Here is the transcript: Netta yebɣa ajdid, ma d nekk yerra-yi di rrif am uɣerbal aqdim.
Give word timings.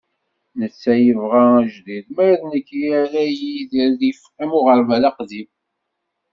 Netta 0.59 0.93
yebɣa 1.03 1.43
ajdid, 1.59 2.05
ma 2.15 2.27
d 2.39 2.41
nekk 2.51 2.67
yerra-yi 2.81 3.55
di 3.69 3.83
rrif 3.91 4.21
am 4.41 4.51
uɣerbal 4.57 5.03
aqdim. 5.09 5.49